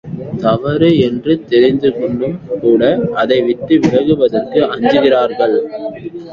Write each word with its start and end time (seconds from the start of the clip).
தவறு 0.39 0.89
என்று 0.99 1.33
தெரிந்தும்கூட 1.49 2.81
அதைவிட்டு 3.21 3.73
விலகுவதற்கு 3.79 4.59
அஞ்சுகிறார்கள். 4.73 5.57